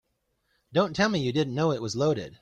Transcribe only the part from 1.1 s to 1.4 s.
you